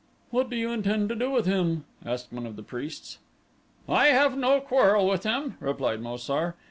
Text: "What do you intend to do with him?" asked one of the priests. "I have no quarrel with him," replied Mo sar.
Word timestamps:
"What 0.31 0.49
do 0.49 0.55
you 0.55 0.71
intend 0.71 1.09
to 1.09 1.15
do 1.15 1.29
with 1.29 1.45
him?" 1.45 1.85
asked 2.03 2.33
one 2.33 2.47
of 2.47 2.55
the 2.55 2.63
priests. 2.63 3.19
"I 3.87 4.07
have 4.07 4.35
no 4.35 4.59
quarrel 4.59 5.07
with 5.07 5.21
him," 5.25 5.57
replied 5.59 6.01
Mo 6.01 6.17
sar. 6.17 6.55